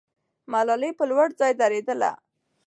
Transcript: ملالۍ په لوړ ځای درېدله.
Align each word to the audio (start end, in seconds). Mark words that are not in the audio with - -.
ملالۍ 0.51 0.91
په 0.99 1.03
لوړ 1.11 1.27
ځای 1.39 1.51
درېدله. 1.61 2.11